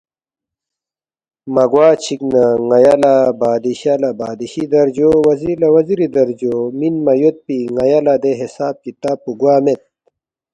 [1.53, 7.13] مہ گوا چِک نہ ن٘یا لہ بادشاہ لہ بادشی درجو، وزیر لہ وزیری درجو مِنما
[7.21, 9.81] یودپی ن٘یا لہ دے حساب کتاب پو گوا مید